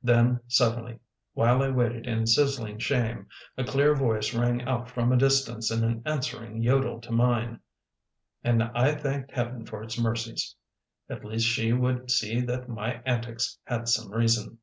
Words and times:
Then 0.00 0.38
suddenly, 0.46 1.00
while 1.34 1.60
I 1.60 1.68
waited 1.68 2.06
in 2.06 2.24
sizzling 2.28 2.78
shame, 2.78 3.26
a 3.58 3.64
clear 3.64 3.96
voice 3.96 4.32
rang 4.32 4.62
out 4.62 4.88
from 4.88 5.10
a 5.10 5.16
distance 5.16 5.72
in 5.72 5.82
an 5.82 6.02
answering 6.06 6.62
yodel 6.62 7.00
to 7.00 7.10
mine, 7.10 7.58
and 8.44 8.62
I 8.62 8.94
thanked 8.94 9.32
heaven 9.32 9.66
for 9.66 9.82
its 9.82 9.98
mercies; 9.98 10.54
at 11.10 11.24
least 11.24 11.46
she 11.46 11.72
would 11.72 12.12
see 12.12 12.40
that 12.42 12.68
my 12.68 13.00
antics 13.04 13.58
had 13.64 13.88
some 13.88 14.12
reason. 14.12 14.58